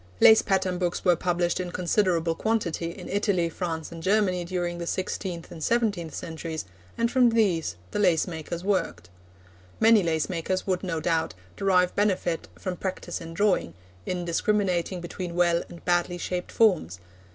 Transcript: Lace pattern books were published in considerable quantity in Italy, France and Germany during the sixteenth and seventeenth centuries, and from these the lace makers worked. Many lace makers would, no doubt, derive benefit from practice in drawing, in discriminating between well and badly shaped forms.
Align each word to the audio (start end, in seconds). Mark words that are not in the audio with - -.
Lace 0.19 0.41
pattern 0.41 0.79
books 0.79 1.05
were 1.05 1.15
published 1.15 1.59
in 1.59 1.69
considerable 1.71 2.33
quantity 2.33 2.89
in 2.89 3.07
Italy, 3.07 3.49
France 3.49 3.91
and 3.91 4.01
Germany 4.01 4.43
during 4.43 4.79
the 4.79 4.87
sixteenth 4.87 5.51
and 5.51 5.63
seventeenth 5.63 6.15
centuries, 6.15 6.65
and 6.97 7.11
from 7.11 7.29
these 7.29 7.75
the 7.91 7.99
lace 7.99 8.25
makers 8.27 8.63
worked. 8.63 9.09
Many 9.79 10.01
lace 10.01 10.27
makers 10.27 10.65
would, 10.65 10.81
no 10.81 10.99
doubt, 11.01 11.35
derive 11.55 11.93
benefit 11.95 12.47
from 12.57 12.77
practice 12.77 13.21
in 13.21 13.35
drawing, 13.35 13.75
in 14.07 14.25
discriminating 14.25 15.01
between 15.01 15.35
well 15.35 15.61
and 15.69 15.85
badly 15.85 16.17
shaped 16.17 16.51
forms. 16.51 16.99